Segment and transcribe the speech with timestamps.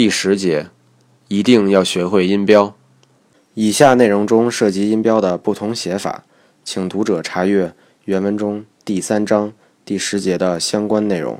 [0.00, 0.70] 第十节，
[1.28, 2.74] 一定要学会音标。
[3.52, 6.24] 以下内容中涉及音标的不同写法，
[6.64, 7.74] 请读者查阅
[8.06, 9.52] 原文中第三章
[9.84, 11.38] 第十节的相关内容。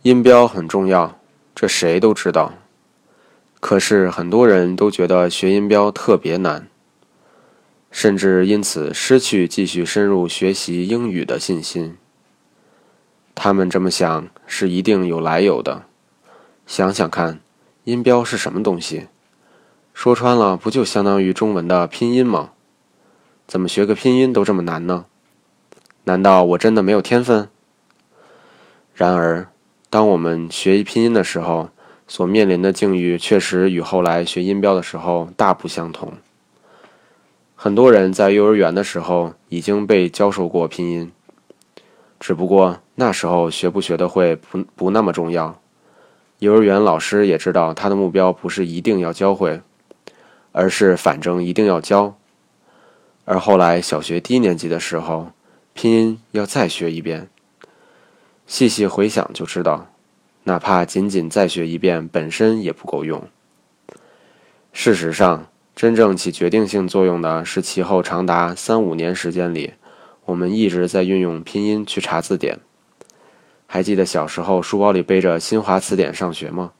[0.00, 1.20] 音标很重要，
[1.54, 2.54] 这谁都知道。
[3.60, 6.66] 可是很多人都觉得学音标特别难，
[7.90, 11.98] 甚至因此失去继续深入学习英语的信心。
[13.34, 15.82] 他们这么想是一定有来由的。
[16.64, 17.40] 想想看，
[17.84, 19.08] 音标是什么东西？
[19.92, 22.50] 说穿了，不就相当于中文的拼音吗？
[23.48, 25.06] 怎么学个拼音都这么难呢？
[26.04, 27.48] 难道我真的没有天分？
[28.94, 29.48] 然而，
[29.90, 31.70] 当我们学拼音的时候，
[32.06, 36.12] 所面临的境遇确实与后来学音标的时候大不相同。
[37.56, 41.10] 很多人在幼儿园的时候已经被教授过拼音，
[42.20, 45.58] 只不过那时候学不学得会不不那么重要。
[46.42, 49.60] 幼儿园老师也知道，他的目标不是一定要教会，
[50.50, 52.16] 而是反正一定要教。
[53.24, 55.30] 而后来小学低年级的时候，
[55.72, 57.28] 拼音要再学一遍。
[58.48, 59.86] 细细回想就知道，
[60.42, 63.22] 哪怕仅仅再学一遍，本身也不够用。
[64.72, 69.74] 事实上，真正起决定性作用的是其后长达三五年时间里，
[70.24, 72.58] 我们一直在运用拼音去查字典。
[73.74, 76.72] 还记得小时候书包里背着新华词典上学吗？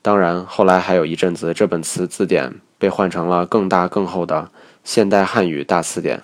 [0.00, 4.50] 当然，后来还有一阵子，这本词字典被换成了更大更厚的
[4.82, 6.22] 现代汉语大词典。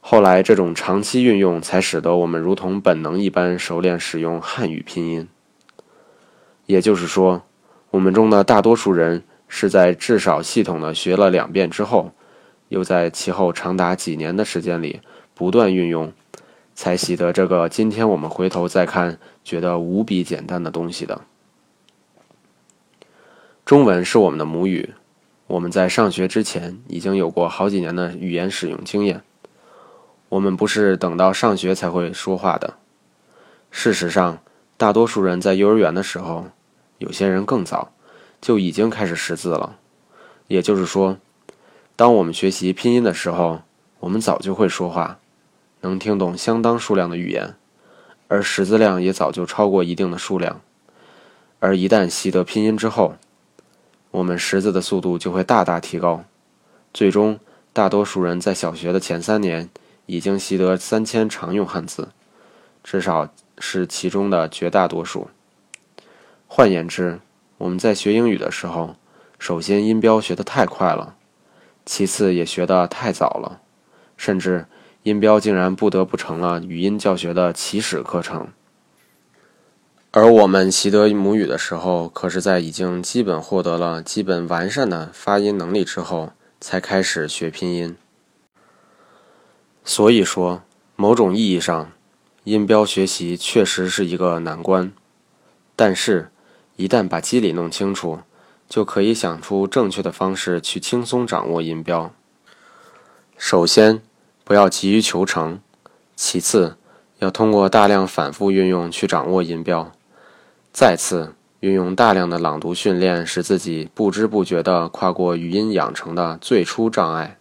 [0.00, 5.28] 后来，这种长期运用才使得我们如同本能一般熟练使用汉语拼音。
[6.64, 7.42] 也就是说，
[7.90, 12.14] 我们中的大多数人是在至少系统的学了两遍之后，
[12.68, 15.02] 又在其后长达几年的时间里
[15.34, 16.10] 不断运用。
[16.78, 21.22] 才习得这个今天我们回头再看觉得无比简单的东西的。
[23.64, 24.94] 中文是我们的母语，
[25.48, 29.24] 我们在上学之前已经有过好几年的语言使用经验。
[30.28, 32.74] 我们不是等到上学才会说话的。
[33.72, 34.38] 事实上，
[34.76, 36.46] 大多数人在幼儿园的时候，
[36.98, 37.90] 有些人更早
[38.40, 39.76] 就已经开始识字了。
[40.46, 41.18] 也就是说，
[41.96, 43.62] 当我们学习拼音的时候，
[43.98, 45.18] 我们早就会说话。
[45.80, 47.54] 能听懂相当数量的语言，
[48.26, 50.60] 而识字量也早就超过一定的数量。
[51.60, 53.16] 而一旦习得拼音之后，
[54.10, 56.24] 我们识字的速度就会大大提高。
[56.92, 57.38] 最终，
[57.72, 59.68] 大多数人在小学的前三年
[60.06, 62.08] 已经习得三千常用汉字，
[62.82, 63.28] 至少
[63.58, 65.28] 是其中的绝大多数。
[66.46, 67.20] 换言之，
[67.58, 68.96] 我们在学英语的时候，
[69.38, 71.14] 首先音标学得太快了，
[71.86, 73.60] 其次也学得太早了，
[74.16, 74.66] 甚至。
[75.08, 78.48] 音标竟然不得不成了语音教学的起始课程，
[80.10, 87.96] 而我们习得母语的时候，可是在已经基本获得了基本完善的发音能力之后，才开始学拼音。
[89.82, 90.62] 所以说，
[90.96, 91.90] 某种意义上，
[92.44, 94.92] 音标学习确实是一个难关。
[95.74, 96.30] 但是，
[96.76, 98.20] 一旦把机理弄清楚，
[98.68, 102.12] 就可以想出正确的方式去轻松掌握音标。
[103.38, 104.02] 首先，
[104.48, 105.60] 不要急于求成，
[106.16, 106.76] 其次，
[107.18, 109.92] 要通过大量反复运用去掌握音标，
[110.72, 117.36] 再次运用大量的朗读训练，使自己不知不觉地跨过语音养成的最初障碍。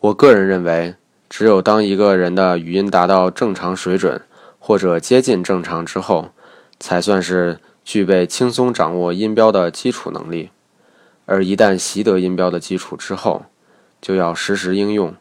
[0.00, 0.96] 我个人认为，
[1.30, 4.20] 只有当一个人的语音达到正常水准
[4.58, 6.28] 或者接近正常之后，
[6.78, 10.50] 才算是具备轻松掌握音标的基础能力。
[11.24, 13.46] 而一旦习得音标的基础之后，
[14.02, 15.14] 就要时时应用。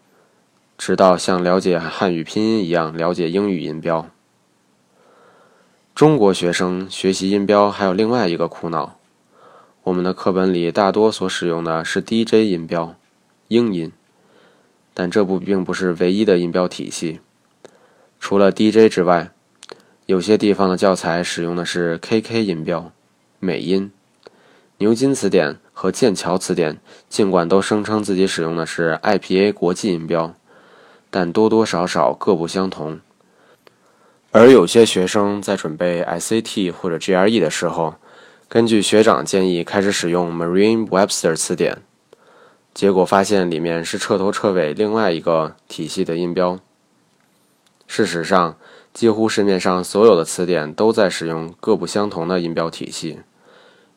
[0.77, 4.07] 直到像了解汉语拼音一样了解英语音标。
[5.95, 8.99] 中国学生学习音标还有另外一个苦恼：
[9.83, 12.95] 我们的课本里大多所使用的是 DJ 音标，
[13.47, 13.91] 英音。
[14.93, 17.19] 但这不并不是唯一的音标体系。
[18.19, 19.31] 除了 DJ 之外，
[20.05, 22.91] 有些地方的教材使用的是 KK 音标，
[23.39, 23.91] 美音。
[24.77, 30.35] 牛津词典和剑桥词典尽管都声称自己使用的是 IPA 国际音标。
[31.09, 32.99] 但多多少少各不相同，
[34.31, 37.95] 而有些学生在准备 SAT 或者 GRE 的时候，
[38.49, 41.81] 根据学长建议开始使用 Marine Webster 词典，
[42.73, 46.59] 结果发现里面是彻头彻尾另外一个体系的音标。
[47.87, 48.57] 事实上，
[48.93, 53.19] 几乎市面上所有的词典都在使用各不相同的音标体系，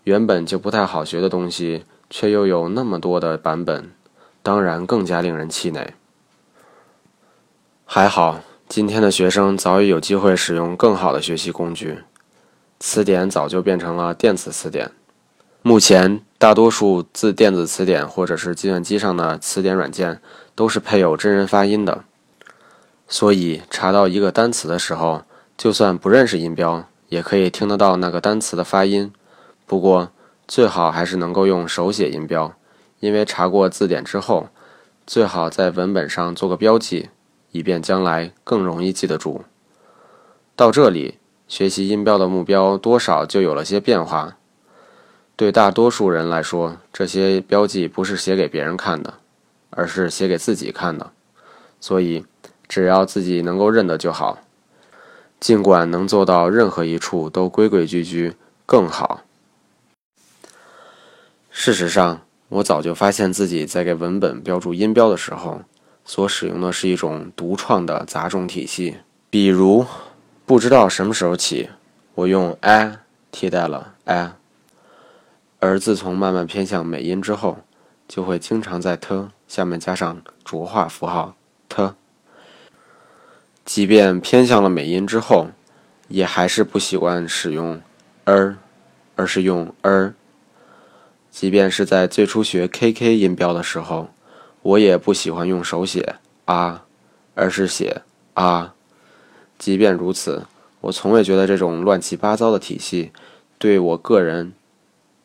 [0.05, 3.91] 原本就不太好学的东西，却又有那么多的版本，
[4.43, 5.95] 当然更加令人气馁。
[7.93, 11.99] 还好，今天的学生早已有机会使用更好的学习工具。
[12.79, 14.93] 词典早就变成了电子词典。
[15.63, 20.21] 目前，大多数自电子词典或者是计算机上的词典软件
[20.55, 22.05] 都是配有真人发音的，
[23.09, 25.25] 所以查到一个单词的时候，
[25.59, 29.13] 就算不认识音标，也可以听得到那个单词的发音。
[29.67, 30.13] 不过，
[30.47, 32.55] 最好还是能够用手写音标，
[33.01, 34.47] 因为查过字典之后，
[35.05, 37.09] 最好在文本上做个标记，
[37.51, 39.45] 以便将来更容易记得住。
[40.55, 41.19] 到这里，
[41.49, 44.37] 学习音标的目标多少就有了些变化。
[45.37, 49.15] 对大多数人来说，这些标记不是写给别人看的，
[49.71, 51.13] 而是写给自己看的。
[51.81, 52.27] 所以，
[52.69, 54.39] 只要自己能够认得就好。
[55.41, 58.35] 尽管能做到任何一处都规规矩矩
[58.67, 59.23] 更好。
[61.51, 62.21] 事实上，
[62.51, 65.63] 我早就发现自己在给文本标注音标的时候，
[66.11, 68.97] 所使用的是一种独创的杂种体系。
[69.31, 69.87] 比如，
[70.45, 71.71] 不知道什么时候起，
[72.17, 72.99] 我用 a
[73.31, 74.33] 替代了 a。
[75.61, 77.59] 而自从慢慢偏向美音之后，
[78.09, 81.37] 就会经常在 t 下面加上浊化符号
[81.69, 81.95] t。
[83.65, 85.51] 即便偏向了美音之后，
[86.09, 87.81] 也还是不习惯使用
[88.25, 88.57] er，
[89.15, 90.15] 而是用 er。
[91.31, 94.09] 即便是在最初学 kk 音标的时候，
[94.63, 96.85] 我也不喜欢用手写啊，
[97.35, 98.03] 而是写
[98.35, 98.75] 啊。
[99.59, 100.47] 即便如此，
[100.81, 103.13] 我从未觉得这种乱七八糟的体系
[103.59, 104.53] 对我个人。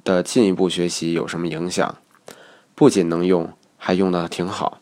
[0.06, 1.98] 的进一步学习有什么影响？
[2.76, 4.80] 不仅能用，还用的挺好。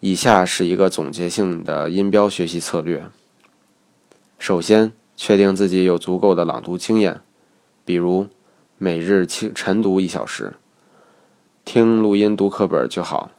[0.00, 3.02] 以下是一个总结性的音标学习策略：
[4.38, 7.22] 首先，确定自己有足够的朗读经验，
[7.86, 8.26] 比如
[8.76, 10.52] 每日清晨读一小时，
[11.70, 13.30] 听录音读课本就好。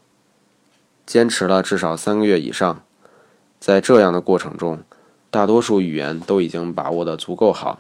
[1.08, 2.84] 坚持了至少三个月以上，
[3.60, 4.84] 在这样的过程中，
[5.32, 7.80] 大多数语言都已经把握的足够好。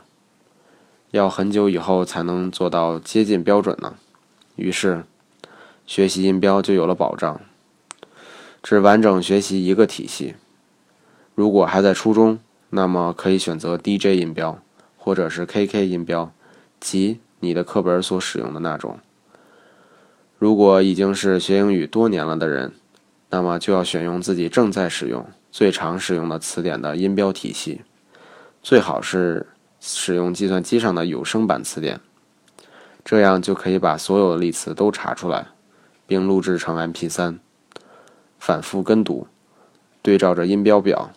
[1.11, 3.93] 要很久以后才能做到接近标准呢，
[4.55, 5.03] 于是
[5.85, 7.39] 学习音标就有了保障。
[8.63, 10.33] 只完整学习一个体系。
[11.35, 12.39] 如果还在初中，
[12.71, 14.59] 那么可以选择 DJ 音标
[14.97, 16.31] 或者是 KK 音标，
[16.79, 18.97] 即你的课本所使用的那种。
[20.39, 22.73] 如果已经是学英语多年了的人，
[23.29, 27.83] 那么就要选用自己正在使用、最常使用的词典的音标体系，
[28.63, 29.45] 最好是。
[29.81, 32.01] 使用计算机上的有声版词典，
[33.05, 35.47] 这样就可以把所有的例词都查出来，
[36.05, 37.37] 并录制成 MP3，
[38.37, 39.27] 反复跟读，
[40.01, 41.11] 对照着音标表，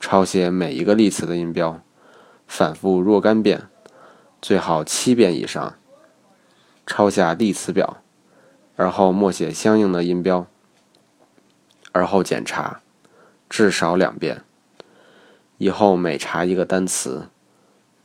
[0.00, 1.80] 抄写每一个例词的音标，
[2.48, 3.68] 反复若干遍，
[4.40, 5.76] 最好七遍以上。
[6.84, 7.98] 抄下例词表，
[8.76, 10.46] 而后默写相应的音标，
[11.92, 12.80] 而后检查，
[13.48, 14.42] 至少两遍。
[15.58, 17.28] 以后每查一个单词。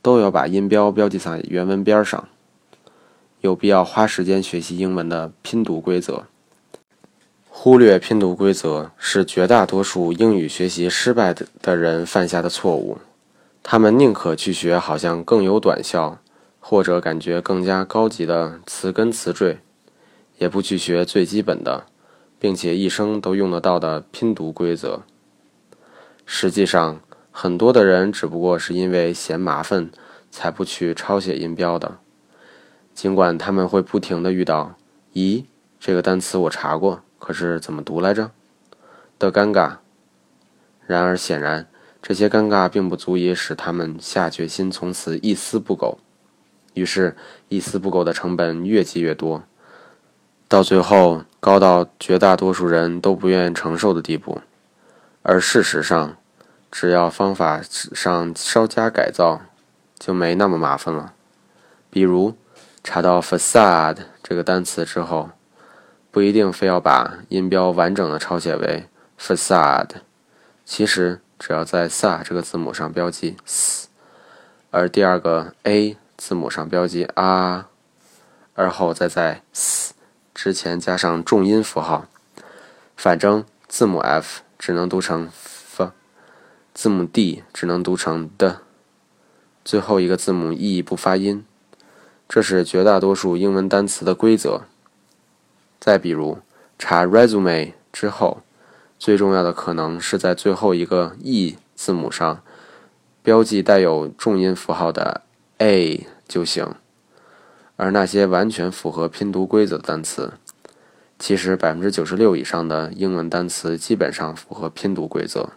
[0.00, 2.28] 都要把音标标记在原文边上。
[3.40, 6.24] 有必要花时间学习英文的拼读规则。
[7.50, 12.98] 忽略拼读规则是绝大多数英语学习失败的的人犯下的错误。
[13.62, 16.18] 他们宁可去学好像更有短效，
[16.60, 19.58] 或者感觉更加高级的词根词缀，
[20.38, 21.86] 也不去学最基本的，
[22.38, 25.02] 并且一生都用得到的拼读规则。
[26.24, 27.00] 实际上。
[27.30, 29.92] 很多的人只不过是因为嫌麻烦，
[30.28, 31.98] 才不去抄写音标的。
[32.92, 34.74] 尽管他们会不停的遇到
[35.14, 35.44] “咦，
[35.78, 38.32] 这个单词我查过，可是怎么读来着”
[39.20, 39.76] 的尴尬。
[40.84, 41.68] 然而，显然
[42.02, 45.98] 这些尴尬并不足以使他们下决心从此一丝不苟。
[46.74, 47.16] 于是，
[47.48, 49.44] 一丝不苟的成本越积越多，
[50.48, 54.40] 到最后高到绝大多数人都不愿意承受的地步。
[55.22, 56.16] 而事实上，
[56.70, 59.42] 只要方法上稍加改造，
[59.98, 61.12] 就没那么麻烦了。
[61.90, 62.34] 比如，
[62.82, 65.30] 查到 facade 这个单词之后，
[66.10, 68.88] 不一定非要把音标完整的抄写为
[69.20, 69.96] facade。
[70.64, 73.88] 其实，只要在 sa 这个字母上标记 s，
[74.70, 77.66] 而第二个 a 字母上标记 a，
[78.54, 79.94] 而后再在 s
[80.40, 82.06] 之前加上重音符号，
[82.96, 85.90] 反正字母 f 只能读成 f，。
[86.72, 88.60] 字母 d 只能读成的，
[89.64, 91.44] 最后一个字母 e 不发音，
[92.28, 94.62] 这是绝大多数英文单词的规则。
[95.80, 96.38] 再比如，
[96.78, 98.42] 查 resume 之后，
[98.96, 102.40] 最重要的可能是在最后一个 e 字母上
[103.24, 105.22] 标记带有重音符号的
[105.56, 106.76] a 就行。
[107.78, 110.32] 而那些完全符合拼读规则的单词，
[111.16, 115.50] 其实百分之九十六以上的英文单词基本上符合拼读规则。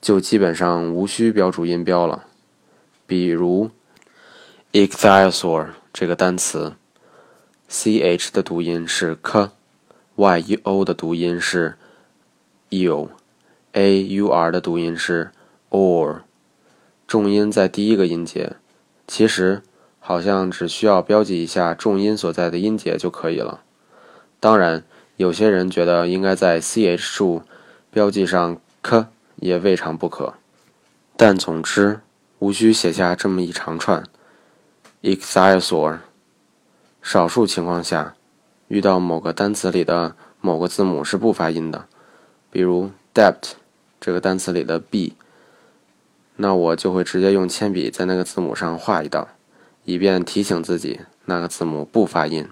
[0.00, 2.24] 就基本上无需标注音标了，
[3.06, 3.70] 比如
[4.72, 6.74] EXILE SOAR 这个单词
[7.70, 11.76] ，ch 的读音是 k，y-u-o 的读音是
[12.70, 15.30] u，a-u-r 的读音是
[15.70, 16.22] or，
[17.06, 18.56] 重音在第一个音节。
[19.06, 19.62] 其实
[20.06, 23.62] 好像只需要标记一下重音所在的音节就可以了。
[24.38, 24.84] 当然，
[25.16, 27.40] 有些人觉得应该在 ch 处
[27.90, 29.06] 标记上 k
[29.36, 30.34] 也未尝不可。
[31.16, 32.00] 但总之，
[32.38, 34.04] 无需写下这么一长串。
[35.02, 36.00] ichthyosaur。
[37.00, 38.14] 少数情况下，
[38.68, 41.86] 遇到某个单词里的某个字母是不发音的，
[42.50, 43.52] 比如 depth
[43.98, 45.14] 这个单词里的 b，
[46.36, 49.28] 那我就会直接用铅笔在那个字母上画一道，
[49.84, 52.48] 以便提醒自己那个字母不发音。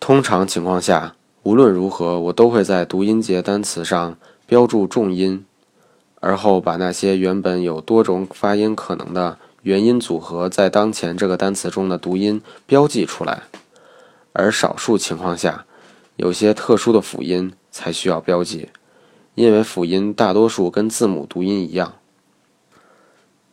[0.00, 5.44] 通常情况下，无论如何，我都会在读音节单词上标注重音，
[6.20, 9.38] 而后把那些原本有多种发音可能的。
[9.62, 13.42] 元音组合在当前这个单词中的读音标记出来，
[14.32, 15.66] 而少数情况下，
[16.14, 18.68] 有些特殊的辅音才需要标记，
[19.34, 21.97] 因为辅音大多数跟字母读音一样。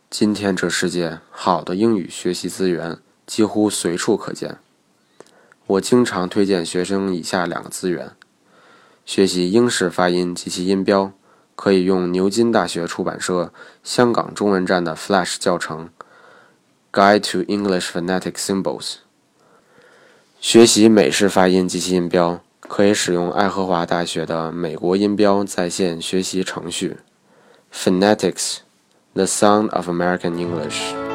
[0.08, 4.58] 今天这世界，好的英语学习资源几乎随处可见。
[5.66, 8.12] 我经常推荐学生以下两个资源：
[9.04, 11.12] 学习英式发音及其音标，
[11.56, 15.90] 可以用牛津大学出版社香港中文站的 Flash 教程。
[16.92, 18.98] Guide to English Phonetic Symbols。
[20.40, 26.98] 学习美式发音及其音标，可以使用爱荷华大学的美国音标在线学习程序。
[27.74, 28.58] Phonetics:
[29.16, 31.05] The Sound of American English。